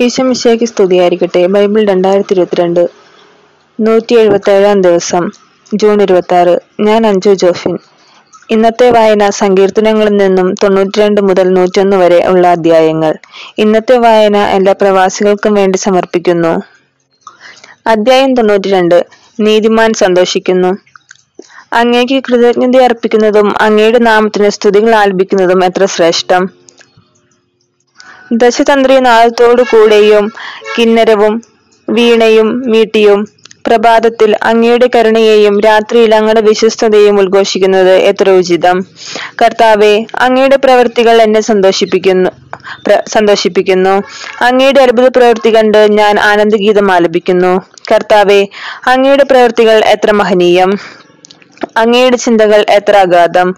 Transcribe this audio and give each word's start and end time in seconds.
ഈശോമിശിഹായ്ക്ക് 0.00 0.64
സ്തുതിയായിരിക്കട്ടെ. 0.64 1.46
ബൈബിൾ 1.46 1.84
രണ്ടായിരത്തി 1.84 2.32
ഇരുപത്തിരണ്ട് 2.32 2.88
നൂറ്റി 3.80 4.14
എഴുപത്തി 4.14 4.50
ഏഴാം 4.50 4.80
ദിവസം 4.80 5.30
ജൂൺ 5.74 6.02
ഇരുപത്തി 6.02 6.34
ആറ് 6.34 6.60
ഞാൻ 6.80 7.06
അഞ്ജു 7.06 7.30
ജോഫിൻ. 7.30 7.78
ഇന്നത്തെ 8.50 8.90
വായന 8.90 9.30
സങ്കീർത്തനങ്ങളിൽ 9.30 10.16
നിന്നും 10.16 10.54
തൊണ്ണൂറ്റിരണ്ട് 10.54 11.20
മുതൽ 11.20 11.48
നൂറ്റൊന്ന് 11.48 11.96
വരെ 11.96 12.26
ഉള്ള 12.26 12.46
അധ്യായങ്ങൾ. 12.46 13.14
ഇന്നത്തെ 13.58 13.98
വായന 13.98 14.36
എല്ലാ 14.36 14.72
പ്രവാസികൾക്കും 14.72 15.54
വേണ്ടി 15.54 15.78
സമർപ്പിക്കുന്നു. 15.78 16.62
അധ്യായം 17.86 18.34
തൊണ്ണൂറ്റിരണ്ട് 18.34 19.06
നീതിമാൻ 19.40 19.92
സന്തോഷിക്കുന്നു. 19.92 20.76
അങ്ങേക്ക് 21.72 22.22
കൃതജ്ഞത 22.28 22.82
അർപ്പിക്കുന്നതും 22.82 23.62
അങ്ങയുടെ 23.62 23.98
നാമത്തിന് 23.98 24.48
സ്തുതികൾ 24.48 24.94
ആലപിക്കുന്നതും 24.94 25.64
എത്ര 25.64 25.86
ശ്രേഷ്ഠം. 25.86 26.55
ദശതന്ത്രി 28.30 29.00
നാദത്തോടു 29.00 29.62
കൂടെയും 29.62 30.24
കിന്നരവും 30.76 31.34
വീണയും 31.88 32.62
മീട്ടിയും 32.72 33.20
പ്രഭാതത്തിൽ 33.66 34.34
അങ്ങയുടെ 34.42 34.90
കരുണയെയും 34.94 35.60
രാത്രിയിൽ 35.60 36.14
അങ്ങയുടെ 36.14 36.40
വിശ്വസ്തതയും 36.40 37.20
ഉദ്ഘോഷിക്കുന്നത് 37.20 37.92
എത്ര 38.10 38.30
ഉചിതം. 38.30 38.76
കർത്താവെ 39.42 39.94
അങ്ങയുടെ 40.18 40.56
പ്രവൃത്തികൾ 40.56 41.22
എന്നെ 41.22 41.40
സന്തോഷിപ്പിക്കുന്നു 41.40 42.30
സന്തോഷിപ്പിക്കുന്നു. 43.08 43.94
അങ്ങയുടെ 44.40 44.80
അത്ഭുത 44.80 45.08
പ്രവൃത്തി 45.16 45.54
കണ്ട് 45.54 45.78
ഞാൻ 45.92 46.20
ആനന്ദഗീതം 46.20 46.92
ആലപിക്കുന്നു. 46.92 47.52
കർത്താവെ 47.92 48.40
അങ്ങയുടെ 48.86 49.24
പ്രവൃത്തികൾ 49.24 49.84
എത്ര 49.94 50.10
മഹനീയം. 50.12 50.70
അങ്ങയുടെ 51.76 52.16
ചിന്തകൾ 52.16 52.64
എത്ര 52.68 52.96
അഗാധം. 52.96 53.48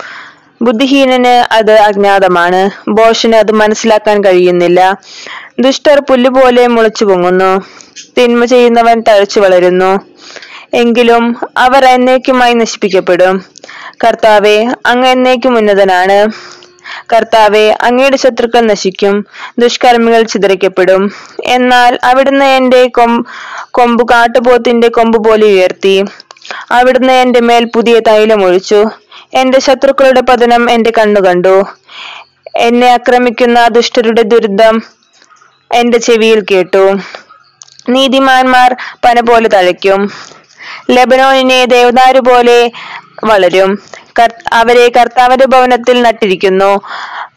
ബുദ്ധിഹീനന് 0.62 1.54
അത് 1.54 1.72
അജ്ഞാതമാണ്. 1.78 2.60
ബോഷന് 2.90 3.36
അത് 3.36 3.52
മനസ്സിലാക്കാൻ 3.52 4.24
കഴിയുന്നില്ല. 4.24 4.80
ദുഷ്ടർ 5.58 6.00
പുല്ലുപോലെ 6.00 6.66
മുളച്ചു 6.66 7.04
പൊങ്ങുന്നു. 7.04 7.52
തിന്മ 8.18 8.44
ചെയ്യുന്നവൻ 8.44 9.02
തഴച്ചു 9.08 9.40
വളരുന്നു. 9.40 9.90
എങ്കിലും 10.74 11.36
അവർ 11.56 11.84
എന്നേക്കുമായി 11.84 12.54
നശിപ്പിക്കപ്പെടും. 12.54 13.44
കർത്താവെ 14.04 14.56
അങ്ങ് 14.86 15.08
എന്നേക്കും 15.08 15.56
ഉന്നതനാണ്. 15.58 16.18
കർത്താവെ 17.12 17.76
അങ്ങയുടെ 17.80 18.16
ശത്രുക്കൾ 18.16 18.60
നശിക്കും. 18.60 19.26
ദുഷ്കർമ്മികൾ 19.58 20.22
ചിതറിക്കപ്പെടും. 20.22 21.02
എന്നാൽ 21.44 21.98
അവിടുന്ന് 22.04 22.44
എന്റെ 22.44 22.86
കൊം 22.88 23.26
കൊമ്പ് 23.70 24.08
കാട്ടുപോത്തിന്റെ 24.12 24.88
കൊമ്പ് 24.88 25.28
പോലെ 25.28 25.46
ഉയർത്തി. 25.46 26.04
അവിടുന്ന് 26.70 27.12
എന്റെ 27.12 27.40
മേൽ 27.40 27.64
പുതിയ 27.74 28.00
തൈലം 28.00 28.44
ഒഴിച്ചു. 28.44 28.80
എന്റെ 29.34 29.60
ശത്രുക്കളുടെ 29.60 30.20
പതനം 30.20 30.70
എന്റെ 30.70 30.92
കണ്ണു 30.98 31.20
കണ്ടു. 31.20 31.64
എന്നെ 32.56 32.86
ആക്രമിക്കുന്ന 32.90 33.68
ദുഷ്ടരുടെ 33.68 34.22
ദുരിതം 34.22 34.82
എന്റെ 35.74 35.98
ചെവിയിൽ 35.98 36.44
കേട്ടു. 36.50 36.98
നീതിമാന്മാർ 37.88 38.76
പന 39.04 39.20
പോലെ 39.20 39.48
തഴയ്ക്കും. 39.48 40.12
ലെബനോനിനെ 40.90 41.64
ദേവദാരു 41.64 42.18
പോലെ 42.18 42.72
വളരും. 43.24 43.82
അവരെ 44.52 44.88
കർത്താവിന്റെ 44.88 45.46
ഭവനത്തിൽ 45.46 46.02
നട്ടിരിക്കുന്നു. 46.02 46.80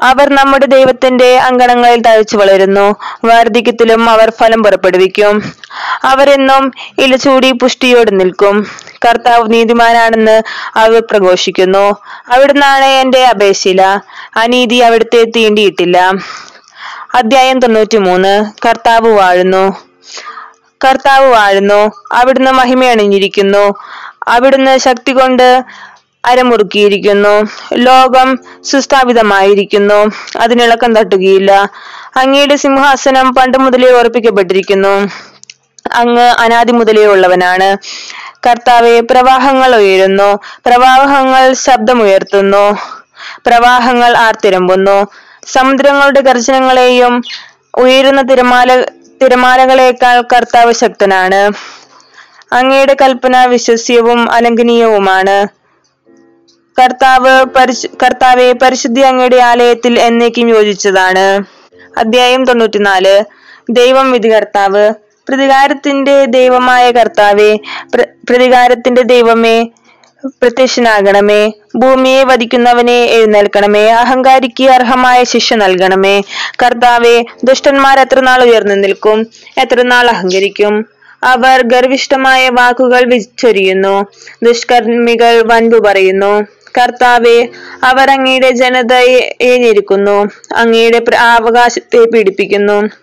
അവർ 0.01 0.29
നമ്മുടെ 0.35 0.65
ദൈവത്തിന്റെ 0.65 1.37
അങ്കണങ്ങളിൽ 1.37 2.01
തഴച്ചു 2.01 2.37
വളരുന്നു. 2.37 2.95
വാർദ്ധക്യത്തിലും 3.25 4.09
അവർ 4.09 4.29
ഫലം 4.29 4.63
പുറപ്പെടുവിക്കും. 4.63 5.53
അവരെന്നും 6.03 6.71
ഇലചൂടി 6.97 7.51
പുഷ്ടിയോടെ 7.51 8.11
നിൽക്കും. 8.11 8.67
കർത്താവ് 9.05 9.53
നീതിമാനാണെന്ന് 9.53 10.41
അവർ 10.75 11.03
പ്രഘോഷിക്കുന്നു. 11.11 11.97
അവിടുന്നാണ് 12.29 12.85
എന്റെ 12.85 13.25
അപേക്ഷില 13.25 13.99
അനീതി 14.37 14.75
അവിടുത്തെ 14.75 15.23
തീണ്ടിയിട്ടില്ല. 15.23 16.13
അധ്യായം 17.15 17.59
തൊണ്ണൂറ്റി 17.59 17.97
മൂന്ന് 17.97 18.45
കർത്താവ് 18.67 19.13
വാഴുന്നു. 19.13 19.77
കർത്താവ് 20.85 21.25
വാഴുന്നു. 21.31 21.91
അവിടുന്ന് 22.11 22.51
മഹിമയണിഞ്ഞിരിക്കുന്നു 22.51 23.73
അവിടുന്ന് 24.27 24.77
ശക്തി 24.77 25.11
കൊണ്ട് 25.11 25.63
അരമുറുക്കിയിരിക്കുന്നു. 26.25 27.49
ലോകം 27.73 28.39
സുസ്ഥാപിതമായിരിക്കുന്നു. 28.63 30.11
അതിനിളക്കം 30.37 30.95
തട്ടുകയില്ല. 30.95 31.71
അങ്ങയുടെ 32.17 32.55
സിംഹാസനം 32.55 33.33
പണ്ട് 33.33 33.57
മുതലേ 33.57 33.91
ഉറപ്പിക്കപ്പെട്ടിരിക്കുന്നു. 33.91 35.30
അങ്ങ് 35.91 36.35
അനാദി 36.39 36.71
മുതലേ 36.71 37.05
ഉള്ളവനാണ്. 37.05 37.77
കർത്താവെ 38.47 38.99
പ്രവാഹങ്ങൾ 38.99 39.75
ഉയരുന്നു. 39.75 40.39
പ്രവാഹങ്ങൾ 40.65 41.53
ശബ്ദമുയർത്തുന്നു. 41.53 42.77
പ്രവാഹങ്ങൾ 43.45 44.17
ആർത്തിരമ്പുന്നു. 44.17 45.07
സമുദ്രങ്ങളുടെ 45.47 46.21
ഗർജനങ്ങളെയും 46.21 47.21
ഉയരുന്ന 47.77 48.21
തിരമാല 48.21 48.81
തിരമാലകളേക്കാൾ 49.21 50.21
കർത്താവ് 50.21 50.73
ശക്തനാണ്. 50.73 51.51
അങ്ങയുടെ 52.53 52.95
കൽപ്പന 53.01 53.45
വിശ്വസ്യവും 53.45 54.31
അലംഘനീയവുമാണ് 54.31 55.47
കർത്താവ് 56.81 57.45
പരിശു 57.45 57.87
കർത്താവെ 57.87 58.51
പരിശുദ്ധി 58.51 59.01
അങ്ങയുടെ 59.01 59.35
ആലയത്തിൽ 59.35 59.99
എന്നേക്കും 59.99 60.49
യോജിച്ചതാണ്. 60.49 61.43
അധ്യായം 61.99 62.45
തൊണ്ണൂറ്റിനാല്. 62.45 63.23
ദൈവം 63.69 64.11
വിധി 64.11 64.27
കർത്താവ് 64.27 64.93
പ്രതികാരത്തിന്റെ 65.29 66.25
ദൈവമായ 66.25 66.91
കർത്താവെ 66.91 67.59
പ്ര- 67.93 68.07
പ്രതികാരത്തിന്റെ 68.29 69.01
ദൈവമേ 69.01 69.63
പ്രത്യക്ഷനാകണമേ. 70.25 71.51
ഭൂമിയെ 71.75 72.23
വധിക്കുന്നവനെ 72.23 73.03
എഴുന്നേൽക്കണമേ. 73.03 73.89
അഹങ്കാരിക്ക് 73.89 74.63
അർഹമായ 74.63 75.23
ശിക്ഷ 75.23 75.53
നൽകണമേ. 75.53 76.21
കർത്താവെ 76.63 77.25
ദുഷ്ടന്മാർ 77.43 77.99
എത്ര 77.99 78.19
നാൾ 78.19 78.43
ഉയർന്നു 78.43 78.75
നിൽക്കും? 78.75 79.27
എത്ര 79.57 79.81
നാൾ 79.81 80.09
അഹങ്കരിക്കും? 80.09 80.85
അവർ 81.23 81.61
ഗർവിഷ്ടമായ 81.61 82.49
വാക്കുകൾ 82.49 83.13
വിച്ചൊരിയുന്നു. 83.13 84.05
ദുഷ്കർമ്മികൾ 84.43 85.41
വൻപു 85.45 85.77
പറയുന്നു. 85.77 86.47
കർത്താവെ 86.77 87.47
അവർ 87.83 88.09
അങ്ങയുടെ 88.09 88.51
ജനതയെ 88.51 89.57
ഞെരുക്കുന്നു. 89.57 90.29
അങ്ങയുടെ 90.55 91.15
അവകാശത്തെ 91.15 91.97
പീഡിപ്പിക്കുന്നു. 91.97 93.00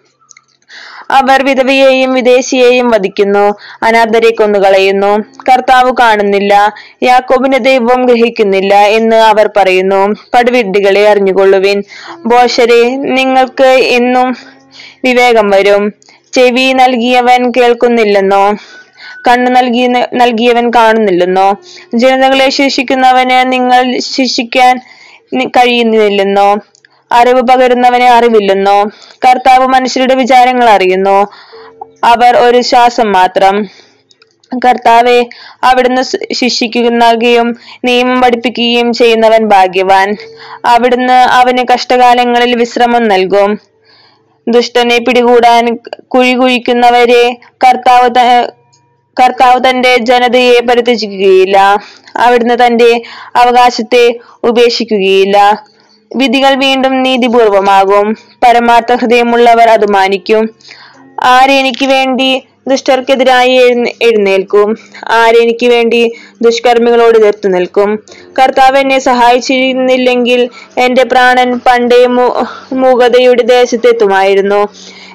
അവർ 1.10 1.44
വിധവയെയും 1.44 2.14
വിദേശിയെയും 2.14 2.88
വധിക്കുന്നു. 2.88 3.54
അനാഥരെ 3.82 4.30
കൊന്നുകളയുന്നു. 4.30 5.18
കർത്താവ് 5.48 5.92
കാണുന്നില്ല. 6.00 6.74
യാക്കോബിന്റെ 7.02 7.58
ദൈവം 7.58 8.06
ഗ്രഹിക്കുന്നില്ല 8.06 8.74
എന്ന് 8.74 9.16
അവർ 9.16 9.50
പറയുന്നു. 9.56 10.14
പടുവിഡ്ഢികളെ 10.34 11.08
അറിഞ്ഞുകൊള്ളുവിൻ. 11.08 11.82
ബോഷരെ 12.26 12.96
നിങ്ങൾക്ക് 12.96 13.64
എന്നും 13.64 14.36
വിവേകം 15.04 15.48
വരും. 15.48 15.92
ചെവി 16.32 16.72
നൽകിയവൻ 16.72 17.50
കേൾക്കുന്നില്ലെന്നോ? 17.50 18.56
കണ്ണു 19.28 19.50
നൽകി 19.50 19.86
നൽകിയവൻ 20.14 20.70
കാണുന്നില്ലെന്നോ? 20.70 21.56
ജനതകളെ 21.94 22.50
ശിക്ഷിക്കുന്നവന് 22.50 23.52
നിങ്ങൾ 23.52 23.98
ശിക്ഷിക്കാൻ 23.98 24.80
കഴിയുന്നില്ലെന്നോ? 25.46 26.56
അറിവ് 27.12 27.42
പകരുന്നവനെ 27.42 28.08
അറിവില്ലെന്നോ 28.10 28.78
കർത്താവ് 29.26 29.66
മനുഷ്യരുടെ 29.66 30.14
വിചാരങ്ങൾ 30.14 30.68
അറിയുന്നു 30.70 31.18
അവർ 32.04 32.36
ഒരു 32.36 32.60
ശ്വാസം 32.60 33.12
മാത്രം. 33.12 33.54
കർത്താവെ 34.52 35.16
അവിടുന്ന് 35.64 36.02
സ് 36.02 36.16
നിയമം 37.84 38.20
പഠിപ്പിക്കുകയും 38.22 38.92
ചെയ്യുന്നവൻ 38.92 39.44
ഭാഗ്യവാൻ. 39.48 40.08
അവിടുന്ന് 40.64 41.18
അവന് 41.40 41.64
കഷ്ടകാലങ്ങളിൽ 41.72 42.56
വിശ്രമം 42.56 43.08
നൽകും. 43.08 43.50
ദുഷ്ടനെ 44.46 44.98
പിടികൂടാൻ 44.98 45.64
കുഴി 46.14 46.32
കുഴിക്കുന്നവരെ 46.32 47.24
കർത്താവ് 47.64 48.08
കർത്താവ് 49.16 49.58
തന്റെ 49.68 49.96
ജനതയെ 50.00 50.60
പരിത്യജിക്കുകയില്ല. 50.60 51.58
അവിടുന്ന് 52.16 52.66
തന്റെ 52.66 52.90
അവകാശത്തെ 53.36 54.04
ഉപേക്ഷിക്കുകയില്ല. 54.42 55.36
വിധികൾ 56.16 56.54
വീണ്ടും 56.54 57.02
നീതിപൂർവമാകും. 57.02 58.16
പരമാർത്ഥ 58.42 58.92
ഹൃദയമുള്ളവർ 58.92 59.68
അത് 59.68 59.90
മാനിക്കും. 59.90 60.50
ആരെനിക്ക് 61.22 61.86
വേണ്ടി 61.86 62.42
ദുഷ്ടർക്കെതിരായി 62.68 63.50
എഴുന്ന- 63.50 63.92
എഴുന്നേൽക്കും? 64.02 64.78
ആരെനിക്ക് 65.08 65.66
വേണ്ടി 65.66 66.12
ദുഷ്കർമ്മികളോട് 66.42 67.18
എതിർത്തു 67.18 67.48
നിൽക്കും? 67.48 68.04
കർത്താവ് 68.38 68.78
എന്നെ 68.78 68.98
സഹായിച്ചിരുന്നില്ലെങ്കിൽ 68.98 70.48
എന്റെ 70.78 71.04
പ്രാണൻ 71.04 71.60
പണ്ടേ 71.66 72.06
മൂകതയുടെ 72.72 73.42
ദേശത്തെത്തുമായിരുന്നു. 73.42 74.68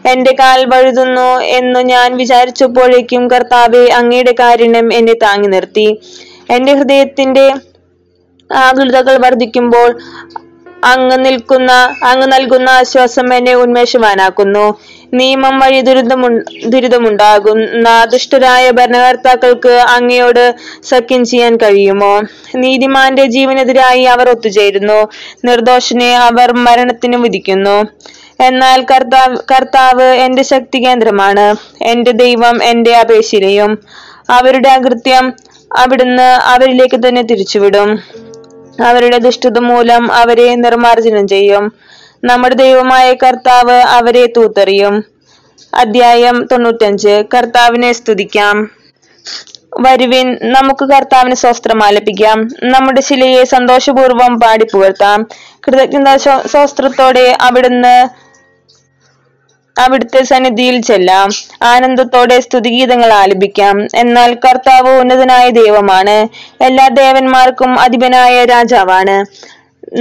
എന്റെ 0.08 0.36
കാൽ 0.40 0.66
വഴുതുന്നു 0.66 1.40
എന്നു 1.42 1.80
ഞാൻ 1.80 2.18
വിചാരിച്ചപ്പോഴേക്കും 2.18 3.28
കർത്താവെ 3.28 3.92
അങ്ങയുടെ 3.92 4.36
കാരുണ്യം 4.40 4.94
എന്നെ 4.94 5.14
താങ്ങി 5.14 5.48
നിർത്തി. 5.48 6.00
എന്റെ 6.50 6.74
ഹൃദയത്തിന്റെ 6.74 7.54
ആകുലതകൾ 8.56 9.18
വർദ്ധിക്കുമ്പോൾ 9.18 9.98
അങ്ങ് 10.84 11.26
നിൽക്കുന്ന 11.26 11.72
അങ്ങ് 12.04 12.28
നൽകുന്ന 12.28 12.70
ആശ്വാസം 12.70 13.34
എന്നെ 13.34 13.56
ഉന്മേഷവാനാക്കുന്നു. 13.56 14.80
നിയമം 15.14 15.60
വഴി 15.60 15.82
ദുരിതമു 15.82 16.28
ദുരിതമുണ്ടാകുന്ന 16.68 18.06
ദുഷ്ടരായ 18.12 18.72
ഭരണകർത്താക്കൾക്ക് 18.72 19.70
അങ്ങയോട് 19.70 20.56
സഖ്യം 20.84 21.26
ചെയ്യാൻ 21.26 21.58
കഴിയുമോ? 21.58 22.22
നീതിമാന്റെ 22.56 23.26
ജീവനെതിരായി 23.26 24.04
അവർ 24.04 24.30
ഒത്തുചേരുന്നു. 24.30 25.08
നിർദോഷനെ 25.46 26.18
അവർ 26.18 26.54
മരണത്തിന് 26.54 27.16
വിധിക്കുന്നു. 27.16 27.78
എന്നാൽ 28.44 28.86
കർത്താവ് 28.92 29.38
കർത്താവ് 29.52 30.04
എന്റെ 30.04 30.44
ശക്തി 30.44 30.86
കേന്ദ്രമാണ്. 30.86 31.56
എന്റെ 31.82 32.12
ദൈവം 32.12 32.64
എന്റെ 32.64 32.96
അപേക്ഷയിലെയും. 32.96 33.80
അവരുടെ 34.30 34.70
അകൃത്യം 34.70 35.34
അവിടുന്ന് 35.78 36.30
അവരിലേക്ക് 36.54 37.08
തന്നെ 37.08 37.22
തിരിച്ചുവിടും. 37.22 37.90
അവരുടെ 38.82 39.18
ദുഷ്ടത 39.18 39.60
മൂലം 39.60 40.12
അവരെ 40.12 40.56
നിർമാർജനം 40.56 41.28
ചെയ്യും. 41.28 41.74
നമ്മുടെ 42.24 42.56
ദൈവമായ 42.56 43.14
കർത്താവ് 43.14 43.72
അവരെ 43.72 44.26
തൂത്തെറിയും. 44.26 45.04
അധ്യായം 45.74 46.48
തൊണ്ണൂറ്റഞ്ച്. 46.52 47.24
കർത്താവിനെ 47.34 47.92
സ്തുതിക്കാം. 47.92 48.72
വരുവിൻ 49.80 50.38
നമുക്ക് 50.44 50.86
കർത്താവിന് 50.86 51.36
സ്വസ്ത്രം 51.36 51.84
ആലപിക്കാം. 51.84 52.48
നമ്മുടെ 52.64 53.02
ശിലയെ 53.02 53.44
സന്തോഷപൂർവം 53.44 54.40
പാടി 54.40 54.66
പുകഴ്ത്താം 54.74 55.28
കൃതജ്ഞത 55.68 56.16
സ്വസ്ത്രത്തോടെ 56.46 57.38
അവിടുന്ന് 57.42 58.23
അവിടുത്തെ 59.76 60.24
സന്നിധിയിൽ 60.24 60.82
ചെല്ലാം. 60.82 61.30
ആനന്ദത്തോടെ 61.64 62.40
സ്തുതിഗീതങ്ങൾ 62.40 63.14
ആലപിക്കാം. 63.14 63.88
എന്നാൽ 63.96 64.34
കർത്താവ് 64.34 65.00
ഉന്നതനായ 65.00 65.50
ദൈവമാണ്. 65.50 66.18
എല്ലാ 66.64 66.88
ദേവന്മാർക്കും 66.88 67.80
അധിപനായ 67.80 68.46
രാജാവാണ്. 68.46 69.18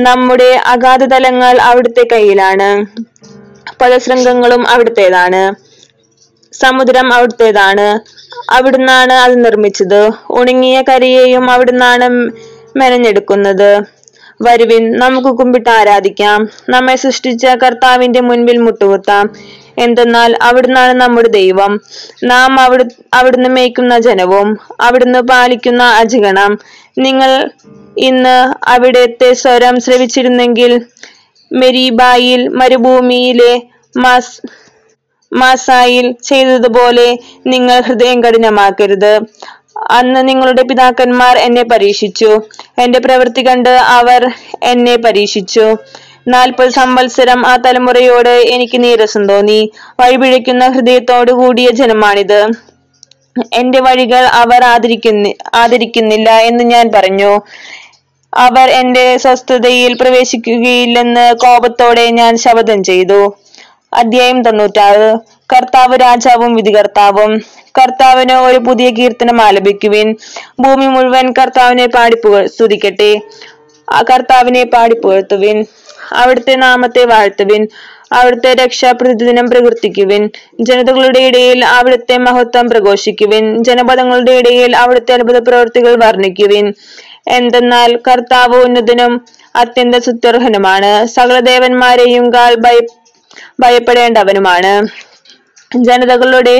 നമ്മുടെ 0.01 0.61
അഗാധ 0.67 1.05
തലങ്ങൾ 1.05 1.59
അവിടുത്തെ 1.61 2.09
കയ്യിലാണ്. 2.13 2.69
പദശൃംഗങ്ങളും 3.81 4.69
അവിടുത്തേതാണ്. 4.69 5.43
സമുദ്രം 6.53 7.13
അവിടുത്തേതാണ്. 7.13 7.89
അവിടുന്നാണ് 8.51 9.13
അത് 9.13 9.45
നിർമ്മിച്ചത്. 9.45 10.01
ഉണങ്ങിയ 10.31 10.83
കരയെയും 10.83 11.51
അവിടുന്നാണ് 11.51 12.09
മെനഞ്ഞെടുക്കുന്നത്. 12.79 13.71
വരുവിൻ 14.43 14.93
നമുക്ക് 14.99 15.29
കുമ്പിട്ട് 15.29 15.69
ആരാധിക്കാം. 15.69 16.49
നമ്മെ 16.69 16.97
സൃഷ്ടിച്ച 16.97 17.47
കർത്താവിന്റെ 17.47 18.21
മുൻപിൽ 18.21 18.59
മുട്ടുകുത്താം. 18.59 19.27
എന്തെന്നാൽ 19.79 20.37
അവിടുന്നാണ് 20.43 21.01
നമ്മുടെ 21.01 21.29
ദൈവം. 21.29 21.81
നാം 22.25 22.61
അവിടു 22.61 22.85
അവിടുന്ന് 23.15 23.49
മേയ്ക്കുന്ന 23.49 23.99
ജനവും 23.99 24.59
അവിടുന്ന് 24.81 25.19
പാലിക്കുന്ന 25.19 25.83
അജഗണം 25.83 26.59
നിങ്ങൾ 26.99 27.51
ഇന്ന് 27.99 28.69
അവിടത്തെ 28.69 29.33
സ്വരം 29.33 29.81
ശ്രവിച്ചിരുന്നെങ്കിൽ 29.81 30.81
മെരീബായിൽ 31.53 32.49
മരുഭൂമിയിലെ 32.49 33.63
മസ് 33.97 34.43
മാസായിൽ 35.33 36.15
ചെയ്തതുപോലെ 36.23 37.19
നിങ്ങൾ 37.47 37.81
ഹൃദയം 37.81 38.25
കഠിനമാക്കരുത്. 38.25 39.21
അന്ന് 39.91 40.29
നിങ്ങളുടെ 40.29 40.63
പിതാക്കന്മാർ 40.63 41.39
എന്നെ 41.39 41.63
പരീക്ഷിച്ചു. 41.63 42.41
എന്റെ 42.79 42.99
പ്രവൃത്തി 42.99 43.47
കണ്ട് 43.47 43.69
അവർ 43.69 44.31
എന്നെ 44.63 44.97
പരീക്ഷിച്ചു. 44.97 45.77
നാൽപ്പത് 46.29 46.71
സംവത്സരം 46.71 47.47
ആ 47.47 47.57
തലമുറയോട് 47.57 48.29
എനിക്ക് 48.29 48.85
നീരസം 48.85 49.29
തോന്നി. 49.29 49.73
വഴിപിഴയ്ക്കുന്ന 50.01 50.69
ഹൃദയത്തോടു 50.69 51.33
കൂടിയ 51.33 51.71
ജനമാണിത്. 51.71 52.47
എന്റെ 53.53 53.81
വഴികൾ 53.81 54.25
അവർ 54.25 54.65
ആദരിക്കുന്ന 54.65 55.33
ആദരിക്കുന്നില്ല 55.55 56.31
എന്ന് 56.31 56.65
ഞാൻ 56.65 56.91
പറഞ്ഞു. 56.95 57.41
അവർ 58.35 58.71
എന്റെ 58.71 59.17
സ്വസ്ഥതയിൽ 59.17 59.93
പ്രവേശിക്കുകയില്ലെന്ന് 60.01 61.35
കോപത്തോടെ 61.35 62.11
ഞാൻ 62.11 62.37
ശപഥം 62.37 62.85
ചെയ്തു. 62.85 63.37
അധ്യായം 63.95 64.43
തൊണ്ണൂറ്റാറ്. 64.43 65.19
കർത്താവ് 65.53 66.01
രാജാവും 66.01 66.55
വിധികർത്താവും. 66.55 67.39
കർത്താവിന് 67.79 68.33
ഒരു 68.33 68.59
പുതിയ 68.59 68.91
കീർത്തനം 68.91 69.43
ആലപിക്കുവിൻ. 69.43 70.17
ഭൂമി 70.61 70.87
മുഴുവൻ 70.87 71.33
കർത്താവിനെ 71.33 71.87
പാടിപ്പുക 71.87 72.47
സ്തുതിക്കട്ടെ. 72.47 73.21
ആ 73.88 74.02
കർത്താവിനെ 74.11 74.64
പാടിപ്പുകഴ്ത്തുവിൻ 74.64 75.64
അവിടുത്തെ 76.12 76.55
നാമത്തെ 76.56 77.05
വാഴ്ത്തുവിൻ. 77.05 77.69
അവിടുത്തെ 78.12 78.55
രക്ഷ 78.55 78.84
പ്രതിദിനം 78.84 79.46
പ്രകീർത്തിക്കുവിൻ. 79.46 80.31
ജനതകളുടെ 80.61 81.20
ഇടയിൽ 81.20 81.64
അവിടുത്തെ 81.64 82.17
മഹത്വം 82.19 82.69
പ്രഘോഷിക്കുവിൻ. 82.69 83.62
ജനപദങ്ങളുടെ 83.64 84.32
ഇടയിൽ 84.32 84.76
അവിടുത്തെ 84.76 85.14
അത്ഭുത 85.14 85.38
പ്രവൃത്തികൾ 85.38 86.05
വർണിക്കുവിൻ. 86.05 86.67
എന്തെന്നാൽ 87.29 87.96
കർത്താവ് 88.08 88.56
ഉന്നതനും 88.64 89.12
അത്യന്ത 89.56 89.94
സുത്യർഹനുമാണ്. 89.96 91.06
സകല 91.06 91.40
ദേവന്മാരെയും 91.40 92.31
കാൽ 92.35 92.55
ഭയ 92.55 92.78
ഭയപ്പെടേണ്ടവനുമാണ്. 93.61 94.73
ജനതകളുടെ 95.76 96.56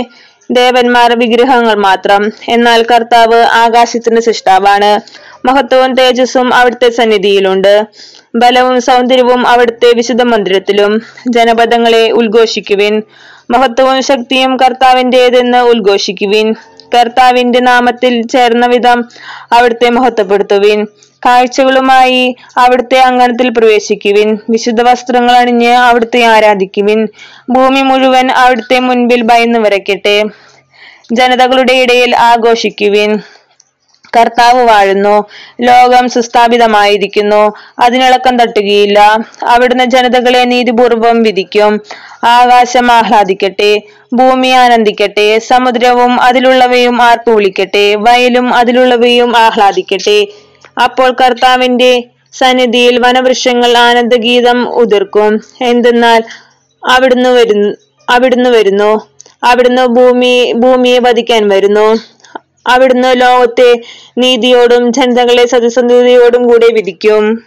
ദേവന്മാർ 0.51 1.19
വിഗ്രഹങ്ങൾ 1.19 1.75
മാത്രം. 1.75 2.23
എന്നാൽ 2.49 2.83
കർത്താവ് 2.83 3.43
ആകാശത്തിന്റെ 3.63 4.21
സൃഷ്ടാവാണ്. 4.21 4.91
മഹത്വവും 5.45 5.95
തേജസ്സും 5.95 6.55
അവിടുത്തെ 6.55 6.91
സന്നിധിയിലുണ്ട്. 6.91 7.73
ബലവും 8.35 8.81
സൗന്ദര്യവും 8.81 9.47
അവിടുത്തെ 9.47 9.93
വിശുദ്ധ 9.97 10.23
മന്ദിരത്തിലും 10.23 10.93
ജനപദങ്ങളെ 11.29 12.11
ഉദ്ഘോഷിക്കുവിൻ. 12.11 12.95
മഹത്വവും 13.51 14.03
ശക്തിയും 14.03 14.57
കർത്താവിന്റെതെന്ന് 14.57 15.59
ഉദ്ഘോഷിക്കുവിൻ. 15.73 16.47
കർത്താവിന്റെ 16.95 17.61
നാമത്തിൽ 17.61 18.27
ചേർന്ന 18.27 18.67
വിധം 18.67 18.99
അവിടുത്തെ 19.53 19.91
മഹത്വപ്പെടുത്തുവിൻ. 19.91 20.81
കാഴ്ചകളുമായി 21.23 22.23
അവിടുത്തെ 22.57 22.99
അങ്കണത്തിൽ 22.99 23.49
പ്രവേശിക്കുവിൻ. 23.49 24.39
വിശുദ്ധ 24.51 24.83
വസ്ത്രങ്ങൾ 24.83 25.37
അണിഞ്ഞ് 25.37 25.73
അവിടുത്തെ 25.81 26.25
ആരാധിക്കുവിൻ. 26.25 27.01
ഭൂമി 27.51 27.83
മുഴുവൻ 27.83 28.31
അവിടുത്തെ 28.43 28.79
മുൻപിൽ 28.79 29.23
ഭയന്നു 29.23 29.59
വരയ്ക്കട്ടെ 29.59 30.17
ജനതകളുടെ 31.13 31.73
ഇടയിൽ 31.75 32.17
ആഘോഷിക്കുവിൻ. 32.31 33.11
കർത്താവ് 34.17 34.65
വാഴുന്നു. 34.65 35.15
ലോകം 35.61 36.09
സുസ്ഥാപിതമായിരിക്കുന്നു. 36.09 37.43
അതിനിളക്കം 37.79 38.39
തട്ടുകയില്ല. 38.39 38.99
അവിടുന്ന് 39.47 39.85
ജനതകളെ 39.85 40.45
നീതിപൂർവം 40.45 41.23
വിധിക്കും. 41.23 41.73
ആകാശം 42.25 42.93
ആഹ്ലാദിക്കട്ടെ. 42.93 43.73
ഭൂമി 44.13 44.49
ആനന്ദിക്കട്ടെ. 44.55 45.39
സമുദ്രവും 45.39 46.21
അതിലുള്ളവയും 46.21 47.03
ആർപ്പ് 47.03 47.31
വിളിക്കട്ടെ 47.31 47.95
വയലും 47.99 48.55
അതിലുള്ളവയും 48.55 49.37
ആഹ്ലാദിക്കട്ടെ. 49.37 50.19
അപ്പോൾ 50.83 51.17
കർത്താവിന്റെ 51.21 51.93
സന്നിധിയിൽ 52.33 52.99
വനവൃക്ഷങ്ങൾ 53.01 53.77
ആനന്ദഗീതം 53.79 54.69
ഉതിർക്കും. 54.75 55.33
എന്തെന്നാൽ 55.63 56.21
അവിടുന്ന് 56.83 57.29
വരുന്നു 57.29 57.71
അവിടുന്ന് 58.09 58.51
വരുന്നു. 58.51 58.93
അവിടുന്ന് 59.45 59.87
ഭൂമി 59.87 60.53
ഭൂമിയെ 60.57 60.99
വധിക്കാൻ 60.99 61.49
വരുന്നു. 61.49 61.87
അവിടുന്ന് 62.67 63.21
ലോകത്തെ 63.21 63.81
നീതിയോടും 64.19 64.93
ജനതകളെ 64.93 65.47
സത്യസന്ധതയോടും 65.47 66.47
കൂടെ 66.47 66.67
വിധിക്കും. 66.73 67.45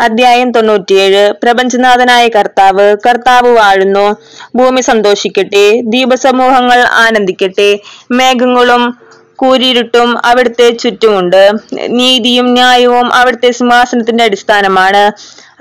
അധ്യായം 0.00 0.52
തൊണ്ണൂറ്റിയേഴ്. 0.52 1.32
പ്രപഞ്ചനാഥനായ 1.42 2.28
കർത്താവ് 2.28 2.96
കർത്താവ് 3.06 3.56
വാഴുന്നു. 3.56 4.16
ഭൂമി 4.54 4.80
സന്തോഷിക്കട്ടെ 4.80 5.80
ദീപസമൂഹങ്ങൾ 5.84 6.78
ആനന്ദിക്കട്ടെ 6.78 7.78
മേഘങ്ങളും 8.10 8.98
കൂരിരുട്ടും 9.36 10.26
അവിടുത്തെ 10.26 10.70
ചുറ്റുമുണ്ട്. 10.70 11.50
നീതിയും 11.86 12.52
ന്യായവും 12.52 13.14
അവിടുത്തെ 13.14 13.50
സിംഹാസനത്തിന്റെ 13.50 14.24
അടിസ്ഥാനമാണ്. 14.24 15.12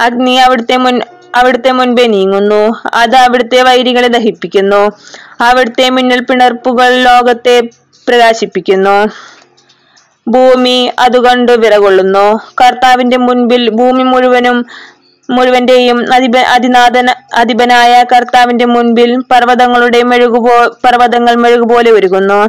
അഗ്നി 0.02 0.36
അവിടുത്തെ 0.36 0.78
മുൻ 0.78 1.02
അവിടുത്തെ 1.36 1.72
മുൻപേ 1.72 2.08
നീങ്ങുന്നു. 2.08 2.76
അത് 2.94 3.16
അവിടുത്തെ 3.16 3.62
വൈരികളെ 3.62 4.08
ദഹിപ്പിക്കുന്നു. 4.08 4.92
അവിടുത്തെ 5.42 5.90
മിന്നൽ 5.90 6.20
പിണർപ്പുകൾ 6.20 7.04
ലോകത്തെ 7.04 7.62
പ്രകാശിപ്പിക്കുന്നു. 8.08 8.98
ഭൂമി 10.28 10.92
അതുകൊണ്ട് 11.00 11.52
വിറകൊള്ളുന്നു. 11.52 12.28
കർത്താവിന്റെ 12.62 13.18
മുൻപിൽ 13.18 13.70
ഭൂമി 13.70 14.04
മുഴുവനും 14.04 14.58
മുഴുവന്റെയും 15.30 16.14
അധിപ 16.14 16.38
അതിനാഥന 16.38 17.08
അധിപനായ 17.36 18.04
കർത്താവിന്റെ 18.04 18.66
മുൻപിൽ 18.66 19.16
പർവതങ്ങളുടെ 19.32 20.04
മെഴുകുപോ 20.04 20.56
പർവതങ്ങൾ 20.86 21.36
മെഴുകുപോലെ 21.36 21.92
ഒരുങ്ങുന്നു 21.92 22.40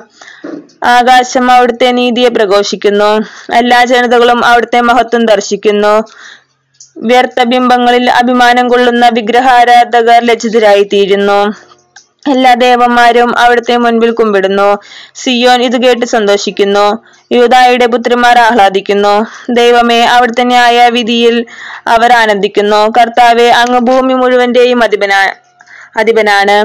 ആകാശം 0.85 1.51
അവിടുത്തെ 1.51 1.91
നീതിയെ 1.91 2.29
പ്രഘോഷിക്കുന്നു. 2.29 3.11
എല്ലാ 3.55 3.85
ജനതകളും 3.85 4.45
അവിടുത്തെ 4.45 4.81
മഹത്വം 4.81 5.27
ദർശിക്കുന്നു. 5.27 5.95
വ്യർത്ഥ 6.97 7.43
ബിംബങ്ങളിൽ 7.43 8.11
അഭിമാനം 8.11 8.69
കൊള്ളുന്ന 8.69 9.09
വിഗ്രഹാരാധകർ 9.09 10.21
ലജ്ജിതരായി 10.25 10.85
തീരുന്നു 10.93 11.41
എല്ലാ 12.31 12.55
ദേവന്മാരും 12.55 13.39
അവിടുത്തെ 13.39 13.77
മുൻപിൽ 13.77 14.11
കുമ്പിടുന്നു. 14.11 14.79
സിയോൻ 15.15 15.63
ഇത് 15.63 15.83
കേട്ട് 15.83 16.07
സന്തോഷിക്കുന്നു. 16.07 17.05
യൂതായുടെ 17.33 17.87
പുത്രിമാർ 17.87 18.39
ആഹ്ലാദിക്കുന്നു. 18.39 19.27
ദൈവമേ 19.53 20.01
അവിടുത്തെ 20.01 20.45
ന്യായ 20.45 20.89
വിധിയിൽ 20.89 21.47
അവർ 21.87 22.13
ആനന്ദിക്കുന്നു. 22.13 22.93
കർത്താവെ 22.99 23.49
അങ്ങ് 23.49 23.81
ഭൂമി 23.81 24.15
മുഴുവന്റെയും 24.15 24.83
അധിപനാ 24.83 25.27
അധിപനാണ്. 25.97 26.57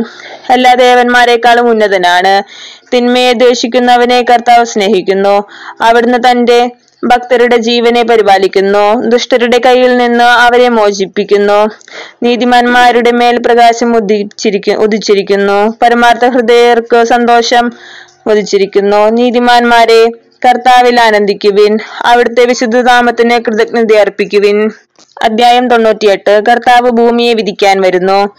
എല്ലാ 0.51 0.73
ദേവന്മാരെക്കാളും 0.73 1.69
ഉന്നതനാണ്. 1.69 2.43
തിന്മയെ 2.93 3.33
ദ്വേഷിക്കുന്നവനെ 3.33 4.21
കർത്താവ് 4.21 4.65
സ്നേഹിക്കുന്നു. 4.65 5.43
അവിടുന്ന് 5.81 6.17
തന്റെ 6.31 6.71
ഭക്തരുടെ 7.03 7.57
ജീവനെ 7.57 8.03
പരിപാലിക്കുന്നു. 8.03 9.01
ദുഷ്ടരുടെ 9.07 9.61
കയ്യിൽ 9.65 9.97
നിന്ന് 9.97 10.23
അവരെ 10.23 10.69
മോചിപ്പിക്കുന്നു. 10.69 11.69
നീതിമാന്മാരുടെ 12.23 13.11
മേൽ 13.11 13.37
പ്രകാശം 13.45 13.95
ഉദിച്ചിരിക്കു 13.95 14.71
ഉദിച്ചിരിക്കുന്നു. 14.71 15.77
പരമാർത്ഥ 15.81 16.25
ഹൃദയർക്ക് 16.25 17.03
സന്തോഷം 17.03 17.71
ഉദിച്ചിരിക്കുന്നു. 18.27 19.09
നീതിമാന്മാരെ 19.09 20.11
കർത്താവിൽ 20.45 20.99
ആനന്ദിക്കുവിൻ. 20.99 21.77
അവിടുത്തെ 22.01 22.45
വിശുദ്ധനാമത്തിന് 22.45 23.39
കൃതജ്ഞത 23.39 23.93
അർപ്പിക്കുവിൻ. 23.93 24.69
അധ്യായം 25.23 25.67
തൊണ്ണൂറ്റിയെട്ട്. 25.67 26.41
കർത്താവ് 26.49 26.91
ഭൂമിയെ 26.91 27.33
വിധിക്കാൻ 27.33 27.81
വരുന്നു. 27.81 28.29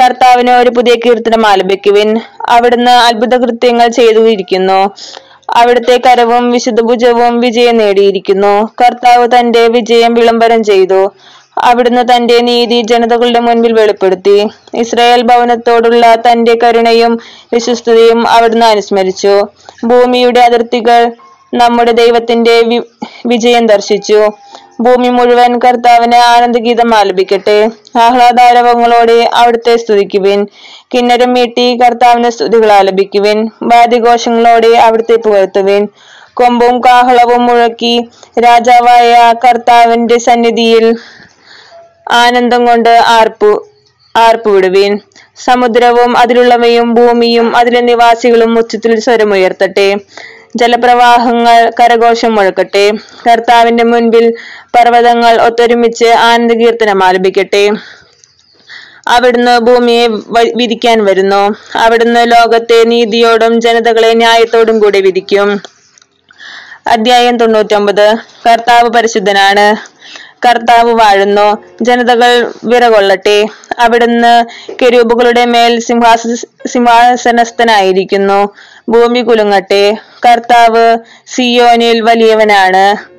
കർത്താവിന് 0.00 0.50
ഒരു 0.50 0.70
പുതിയ 0.70 0.94
കീർത്തനം 0.94 1.46
ആലപിക്കുവിൻ. 1.46 2.20
അവിടുന്ന് 2.48 2.90
അത്ഭുത 2.90 3.36
കൃത്യങ്ങൾ 3.36 3.88
ചെയ്തുകൊണ്ടിരിക്കുന്നു. 3.88 4.90
അവിടുത്തെ 5.56 6.00
കരവും 6.06 6.50
വിശുദ്ധഭുജവും 6.50 7.40
വിജയം 7.40 7.76
നേടിയിരിക്കുന്നു. 7.76 8.74
കർത്താവ് 8.80 9.28
തന്റെ 9.38 9.68
വിജയം 9.68 10.14
വിളംബരം 10.14 10.62
ചെയ്തു. 10.62 11.00
അവിടുന്ന് 11.62 12.14
തന്റെ 12.16 12.40
നീതി 12.40 12.82
ജനതകളുടെ 12.82 13.40
മുൻപിൽ 13.40 13.72
വെളിപ്പെടുത്തി. 13.72 14.36
ഇസ്രായേൽ 14.74 15.22
ഭവനത്തോടുള്ള 15.22 16.14
തന്റെ 16.26 16.58
കരുണയും 16.62 17.12
വിശ്വസ്തയും 17.52 18.28
അവിടുന്ന് 18.28 18.66
അനുസ്മരിച്ചു. 18.66 19.34
ഭൂമിയുടെ 19.84 20.40
അതിർത്തികൾ 20.40 21.00
നമ്മുടെ 21.54 21.92
ദൈവത്തിന്റെ 21.92 22.56
വിജയം 23.26 23.66
ദർശിച്ചു. 23.66 24.20
ഭൂമി 24.82 25.08
മുഴുവൻ 25.08 25.58
കർത്താവിന് 25.58 26.16
ആനന്ദഗീതം 26.26 26.94
ആലപിക്കട്ടെ. 26.94 27.56
ആഹ്ലാദാരവങ്ങളോടെ 28.00 29.30
അവിടുത്തെ 29.34 29.76
സ്തുതിക്കുവിൻ. 29.76 30.40
കിന്നരം 30.94 31.32
മീട്ടി 31.32 31.76
കർത്താവിന് 31.76 32.30
സ്തുതികൾ 32.30 32.72
ആലപിക്കുവിൻ. 32.72 33.38
വാദ്യഘോഷങ്ങളോടെ 33.62 34.72
അവിടുത്തെ 34.78 35.16
പുകഴ്ത്തുവിൻ. 35.16 35.88
കൊമ്പും 36.34 36.80
കാഹളവും 36.80 37.46
മുഴക്കി 37.46 37.94
രാജാവായ 38.38 39.10
കർത്താവിന്റെ 39.44 40.18
സന്നിധിയിൽ 40.18 40.86
ആനന്ദം 42.12 42.66
കൊണ്ട് 42.66 42.92
ആർപ്പു 43.18 43.50
ആർപ്പുവിടുവിൻ. 44.14 44.92
സമുദ്രവും 45.44 46.16
അതിലുള്ളവയും 46.16 46.94
ഭൂമിയും 46.94 47.56
അതിലെ 47.56 47.80
നിവാസികളും 47.80 48.58
ഉച്ചത്തിൽ 48.58 49.00
സ്വരമുയർത്തട്ടെ. 49.00 49.88
ജലപ്രവാഹങ്ങൾ 50.56 51.72
കരഘോഷം 51.80 52.34
മുഴക്കട്ടെ. 52.34 52.90
കർത്താവിന്റെ 53.26 53.84
മുൻപിൽ 53.84 54.24
പർവതങ്ങൾ 54.74 55.40
ഒത്തൊരുമിച്ച് 55.42 56.04
ആനന്ദകീർത്തനം 56.04 57.04
ആലപിക്കട്ടെ. 57.04 57.64
അവിടുന്ന് 59.08 59.58
ഭൂമിയെ 59.58 60.06
വിധിക്കാൻ 60.54 61.04
വരുന്നു. 61.04 61.42
അവിടുന്ന് 61.76 62.20
ലോകത്തെ 62.32 62.84
നീതിയോടും 62.84 63.60
ജനതകളെ 63.60 64.12
ന്യായത്തോടും 64.14 64.80
കൂടി 64.80 65.00
വിധിക്കും. 65.00 65.48
അധ്യായം 66.86 67.36
തൊണ്ണൂറ്റൊമ്പത്. 67.36 68.06
കർത്താവ് 68.46 68.88
പരിശുദ്ധനാണ്. 68.88 69.66
കർത്താവ് 70.46 70.92
വാഴുന്നു. 70.94 71.48
ജനതകൾ 71.82 72.30
വിറകൊള്ളട്ടെ. 72.64 73.38
അവിടുന്ന് 73.78 74.32
കെരൂബുകളുടെ 74.82 75.44
മേൽ 75.44 75.80
സിംഹാസ 75.80 76.22
സിംഹാസനസ്ഥനായിരിക്കുന്നു. 76.66 78.40
ഭൂമി 78.88 79.20
കുലുങ്ങട്ടെ. 79.20 79.96
കർത്താവ് 80.26 80.98
സിയോനിൽ 81.26 82.00
വലിയവനാണ്. 82.00 83.12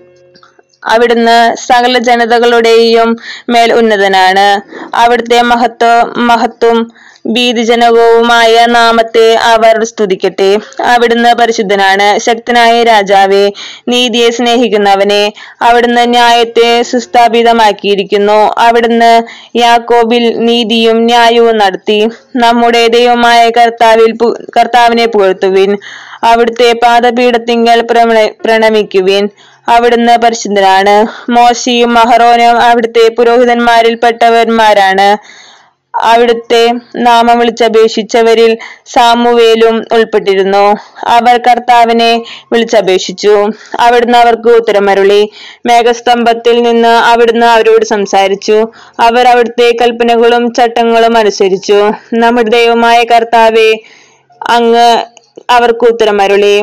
അവിടുന്ന് 0.84 1.56
സകല 1.56 1.98
ജനതകളുടെയും 1.98 3.18
മേൽ 3.50 3.74
ഉന്നതനാണ്. 3.74 4.62
അവിടുത്തെ 4.96 5.42
മഹത്വ 5.42 6.14
മഹത്വം 6.18 6.92
ഭീതിജനകവുമായ 7.26 8.54
നാമത്തെ 8.68 9.26
അവർ 9.52 9.76
സ്തുതിക്കട്ടെ. 9.84 10.50
അവിടുന്ന് 10.86 11.34
പരിശുദ്ധനാണ് 11.40 12.20
ശക്തനായ 12.20 12.84
രാജാവേ 12.84 13.44
നീതിയെ 13.88 14.30
സ്നേഹിക്കുന്നവനെ 14.30 15.22
അവിടുന്ന് 15.62 16.04
ന്യായത്തെ 16.14 16.82
സുസ്ഥാപിതമാക്കിയിരിക്കുന്നു. 16.92 18.40
അവിടുന്ന് 18.58 19.12
യാക്കോബിൽ 19.58 20.26
നീതിയും 20.48 21.00
ന്യായവും 21.06 21.58
നടത്തി. 21.58 22.00
നമ്മുടെ 22.36 22.84
ദൈവമായ 22.98 23.42
കർത്താവിൽ 23.60 24.12
കർത്താവിനെ 24.58 25.06
പുകഴ്ത്തുവിൻ. 25.06 25.72
അവിടുത്തെ 26.24 26.70
പാദപീഠത്തിങ്കൽ 26.84 27.80
പ്രണമിക്കുവിൻ. 28.44 29.24
അവിടുന്ന് 29.70 30.18
പരിശുദ്ധനാണ്. 30.24 30.96
മോശിയും 31.32 31.94
മഹറോനും 31.94 32.56
അവിടുത്തെ 32.68 33.06
പുരോഹിതന്മാരിൽപ്പെട്ടവന്മാരാണ്. 33.18 35.10
അവിടുത്തെ 35.94 36.62
നാമം 36.98 37.40
വിളിച്ചപേക്ഷിച്ചവരിൽ 37.40 38.52
സാമുവേലും 38.86 39.86
ഉൾപ്പെട്ടിരുന്നു. 39.94 40.64
അവർ 41.08 41.38
കർത്താവിനെ 41.38 42.12
വിളിച്ചപേക്ഷിച്ചു. 42.52 43.36
അവിടുന്ന് 43.80 44.18
അവർക്ക് 44.18 44.48
ഉത്തരമരുളി. 44.50 45.22
മേഘസ്തംഭത്തിൽ 45.66 46.62
നിന്ന് 46.62 46.94
അവിടുന്ന് 47.12 47.46
അവരോട് 47.46 47.86
സംസാരിച്ചു. 47.86 48.58
അവർ 49.00 49.28
അവിടുത്തെ 49.28 49.76
കൽപ്പനകളും 49.82 50.54
ചട്ടങ്ങളും 50.54 51.18
അനുസരിച്ചു. 51.18 51.80
നമ്മുടെ 52.14 52.50
ദൈവമായ 52.50 53.04
കർത്താവെ 53.04 53.70
അങ്ങ് 54.50 54.88
അവർക്ക് 55.50 55.86
ഉത്തരമരുളി. 55.86 56.56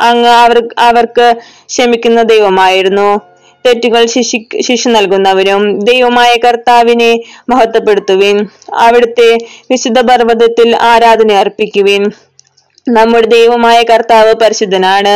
അങ്ങ് 0.00 0.28
അവർ 0.28 0.56
അവർക്ക് 0.78 1.26
ക്ഷമിക്കുന്ന 1.68 2.22
ദൈവമായിരുന്നു. 2.22 3.08
തെറ്റുകൾ 3.66 4.06
ശിശി 4.06 4.38
ശിശു 4.60 4.88
നൽകുന്നവരും 4.88 5.78
ദൈവമായ 5.80 6.36
കർത്താവിനെ 6.36 7.10
മഹത്വപ്പെടുത്തുവിൻ. 7.48 8.36
അവിടുത്തെ 8.74 9.30
വിശുദ്ധ 9.70 10.00
പർവതത്തിൽ 10.00 10.76
ആരാധന 10.76 11.32
അർപ്പിക്കുവിൻ. 11.32 12.04
നമ്മുടെ 12.86 13.26
ദൈവമായ 13.26 13.82
കർത്താവ് 13.82 14.34
പരിശുദ്ധനാണ്. 14.34 15.14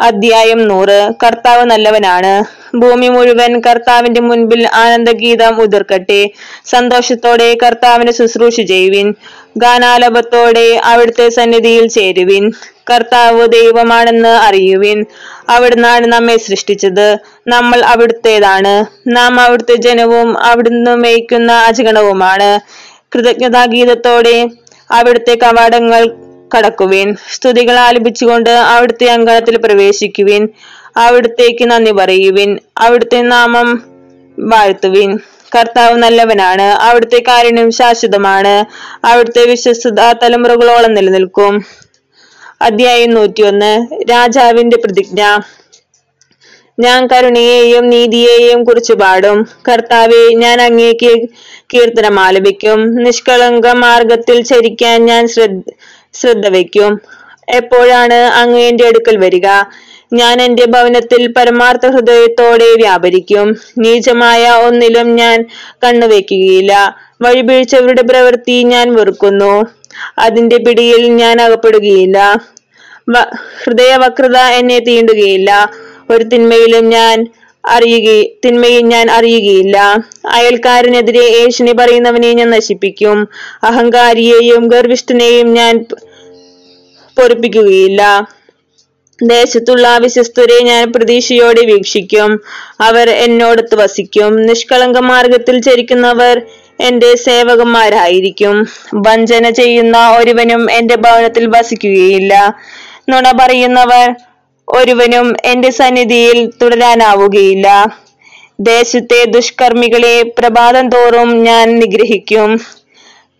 അധ്യായം 0.00 0.68
നൂറ്. 0.68 1.10
കർത്താവ് 1.22 1.64
നല്ലവനാണ്. 1.64 2.32
ഭൂമി 2.76 3.08
മുഴുവൻ 3.08 3.60
കർത്താവിന്റെ 3.60 4.20
മുൻപിൽ 4.20 4.68
ആനന്ദഗീതം 4.74 5.60
ഉതിർക്കട്ടെ. 5.60 6.20
സന്തോഷത്തോടെ 6.64 7.56
കർത്താവിനെ 7.62 8.12
ശുശ്രൂഷ 8.12 8.60
ചെയ്യുവിൻ. 8.60 9.14
ഗാനാലപത്തോടെ 9.56 10.80
അവിടുത്തെ 10.84 11.28
സന്നിധിയിൽ 11.28 11.88
ചേരുവിൻ. 11.88 12.44
കർത്താവ് 12.90 13.48
ദൈവമാണെന്ന് 13.48 14.28
അറിയുവിൻ. 14.28 15.04
അവിടുന്നാണ് 15.48 16.06
നമ്മെ 16.06 16.36
സൃഷ്ടിച്ചത്. 16.36 17.18
നമ്മൾ 17.48 17.80
അവിടുത്തേതാണ്. 17.80 18.74
നാം 19.08 19.40
അവിടുത്തെ 19.40 19.74
ജനവും 19.74 20.38
അവിടുന്ന് 20.38 20.96
മേയ്ക്കുന്ന 20.96 21.52
അജഗണവുമാണ്. 21.52 22.60
കൃതജ്ഞതാഗീതത്തോടെ 23.14 24.48
അവിടുത്തെ 24.90 25.34
കവാടങ്ങൾ 25.34 26.02
കടക്കുവിൻ. 26.56 27.16
സ്തുതികൾ 27.32 27.78
ആലപിച്ചുകൊണ്ട് 27.78 28.50
അവിടുത്തെ 28.50 29.06
അങ്കണത്തിൽ 29.06 29.56
പ്രവേശിക്കുവിൻ. 29.56 30.48
അവിടുത്തേക്ക് 30.96 31.70
നന്ദി 31.70 31.90
പറയുവിൻ. 31.90 32.58
അവിടുത്തെ 32.78 33.22
നാമം 33.22 33.68
വാഴ്ത്തുവിൻ. 34.38 35.18
കർത്താവ് 35.56 35.96
നല്ലവനാണ്. 35.98 36.62
അവിടുത്തെ 36.62 37.22
കാരുണ്യം 37.28 37.70
ശാശ്വതമാണ്. 37.70 38.54
അവിടുത്തെ 39.06 39.44
വിശ്വസ്തത 39.44 40.12
തലമുറകളോളം 40.12 40.94
നിലനിൽക്കും. 40.94 41.64
അധ്യായം 42.60 43.14
നൂറ്റിയൊന്ന്. 43.14 43.72
രാജാവിന്റെ 44.10 44.76
പ്രതിജ്ഞ. 44.76 45.22
ഞാൻ 46.78 47.06
കരുണയെയും 47.06 47.90
നീതിയെയും 47.90 48.64
കുറിച്ച് 48.64 48.92
പാടും. 48.92 49.48
കർത്താവെ 49.68 50.34
ഞാൻ 50.34 50.60
അങ്ങേക്ക് 50.60 51.12
കീർത്തനം 51.74 52.20
ആലപിക്കും. 52.20 52.94
നിഷ്കളങ്ക 53.04 53.68
മാർഗത്തിൽ 53.74 54.42
ചരിക്കാൻ 54.42 55.06
ഞാൻ 55.06 55.28
ശ്രദ്ധ 55.28 55.70
ശ്രദ്ധ 56.14 56.48
വയ്ക്കും. 56.48 56.92
എപ്പോഴാണ് 57.48 58.14
അങ്ങ് 58.14 58.58
എന്റെ 58.60 58.86
അടുക്കൽ 58.86 59.16
വരിക? 59.16 59.48
ഞാൻ 60.12 60.42
എന്റെ 60.42 60.64
ഭവനത്തിൽ 60.66 61.32
പരമാർത്ഥ 61.32 61.86
ഹൃദയത്തോടെ 61.86 62.74
വ്യാപരിക്കും. 62.74 63.48
നീചമായ 63.78 64.50
ഒന്നിലും 64.66 65.16
ഞാൻ 65.16 65.38
കണ്ണുവെക്കുകയില്ല 65.84 66.72
വഴിപീഴ്ചവരുടെ 67.22 68.02
പ്രവൃത്തി 68.02 68.62
ഞാൻ 68.62 68.94
വെറുക്കുന്നു. 68.94 69.52
അതിന്റെ 70.18 70.56
പിടിയിൽ 70.56 71.08
ഞാൻ 71.08 71.40
അകപ്പെടുകയില്ല. 71.40 72.40
ഹൃദയവക്രത 73.62 74.36
എന്നെ 74.36 74.78
തീണ്ടുകയില്ല. 74.78 75.70
ഒരു 76.10 76.24
തിന്മയിലും 76.24 76.88
ഞാൻ 76.88 77.26
അറിയുക 77.66 78.30
തിന്മയിൽ 78.44 78.84
ഞാൻ 78.84 79.10
അറിയുകയില്ല. 79.10 79.76
അയൽക്കാരനെതിരെ 80.30 81.24
ഏഷണി 81.24 81.72
പറയുന്നവനെ 81.72 82.32
ഞാൻ 82.32 82.50
നശിപ്പിക്കും. 82.50 83.28
അഹങ്കാരിയെയും 83.64 84.68
ഗർഭിഷ്ഠനെയും 84.68 85.54
ഞാൻ 85.54 85.86
പൊറിപ്പിക്കുകയില്ല. 87.18 88.28
ദേശത്തുള്ള 89.22 89.98
വിശ്വസ്തരെ 89.98 90.64
ഞാൻ 90.64 90.92
പ്രതീക്ഷയോടെ 90.92 91.66
വീക്ഷിക്കും. 91.66 92.40
അവർ 92.80 93.10
എന്നോടൊത്ത് 93.10 93.74
വസിക്കും. 93.74 94.42
നിഷ്കളങ്ക 94.42 94.98
മാർഗത്തിൽ 94.98 95.60
ചരിക്കുന്നവർ 95.60 96.42
എന്റെ 96.80 97.16
സേവകന്മാരായിരിക്കും. 97.16 98.66
വഞ്ചന 98.94 99.50
ചെയ്യുന്ന 99.50 100.10
ഒരുവനും 100.10 100.72
എന്റെ 100.72 100.96
ഭവനത്തിൽ 100.96 101.46
വസിക്കുകയില്ല. 101.46 102.56
നുണ 103.08 103.32
പറയുന്നവർ 103.40 104.14
ഒരുവനും 104.68 105.36
എന്റെ 105.44 105.70
സന്നിധിയിൽ 105.70 106.52
തുടരാനാവുകയില്ല. 106.62 107.96
ദേശത്തെ 108.60 109.24
ദുഷ്കർമ്മികളെ 109.24 110.22
പ്രഭാതം 110.38 110.88
തോറും 110.88 111.44
ഞാൻ 111.44 111.78
നിഗ്രഹിക്കും. 111.78 112.60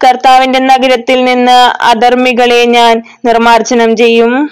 കർത്താവിന്റെ 0.04 0.58
നഗരത്തിൽ 0.58 1.24
നിന്ന് 1.24 1.84
അധർമ്മികളെ 1.84 2.64
ഞാൻ 2.64 3.02
നിർമാർജനം 3.24 3.96
ചെയ്യും. 3.96 4.50